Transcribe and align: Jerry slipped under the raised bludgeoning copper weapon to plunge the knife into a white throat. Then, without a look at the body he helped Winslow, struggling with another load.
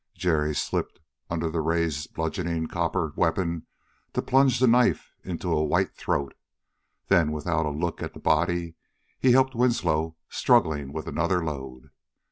Jerry 0.15 0.55
slipped 0.55 0.99
under 1.29 1.47
the 1.47 1.61
raised 1.61 2.15
bludgeoning 2.15 2.65
copper 2.65 3.13
weapon 3.15 3.67
to 4.13 4.23
plunge 4.23 4.57
the 4.57 4.65
knife 4.65 5.13
into 5.23 5.53
a 5.53 5.63
white 5.63 5.93
throat. 5.93 6.33
Then, 7.07 7.31
without 7.31 7.67
a 7.67 7.69
look 7.69 8.01
at 8.01 8.15
the 8.15 8.19
body 8.19 8.73
he 9.19 9.33
helped 9.33 9.53
Winslow, 9.53 10.15
struggling 10.27 10.91
with 10.91 11.05
another 11.05 11.45
load. 11.45 11.91